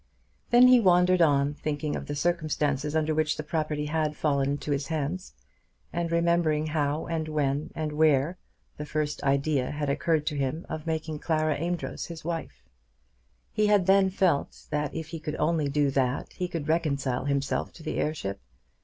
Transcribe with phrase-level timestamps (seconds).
[0.49, 4.71] Then he wandered on, thinking of the circumstances under which the property had fallen into
[4.71, 5.35] his hands,
[5.93, 8.39] and remembering how and when and where
[8.77, 12.63] the first idea had occurred to him of making Clara Amedroz his wife.
[13.51, 17.71] He had then felt that if he could only do that he could reconcile himself
[17.73, 18.41] to the heirship.